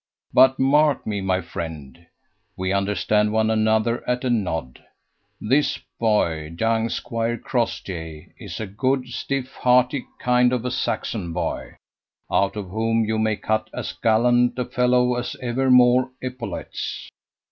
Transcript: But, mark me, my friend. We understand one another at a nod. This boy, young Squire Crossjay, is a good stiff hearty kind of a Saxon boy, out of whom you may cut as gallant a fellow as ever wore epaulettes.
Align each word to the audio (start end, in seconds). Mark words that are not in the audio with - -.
But, 0.33 0.57
mark 0.57 1.05
me, 1.05 1.21
my 1.21 1.41
friend. 1.41 2.07
We 2.57 2.73
understand 2.73 3.31
one 3.33 3.51
another 3.51 4.03
at 4.09 4.23
a 4.25 4.31
nod. 4.31 4.83
This 5.39 5.77
boy, 5.99 6.55
young 6.59 6.89
Squire 6.89 7.37
Crossjay, 7.37 8.33
is 8.39 8.59
a 8.59 8.65
good 8.65 9.09
stiff 9.09 9.53
hearty 9.57 10.07
kind 10.19 10.53
of 10.53 10.65
a 10.65 10.71
Saxon 10.71 11.33
boy, 11.33 11.75
out 12.31 12.55
of 12.55 12.71
whom 12.71 13.05
you 13.05 13.19
may 13.19 13.35
cut 13.35 13.69
as 13.75 13.93
gallant 13.93 14.57
a 14.57 14.65
fellow 14.65 15.13
as 15.17 15.35
ever 15.39 15.69
wore 15.69 16.09
epaulettes. 16.19 17.07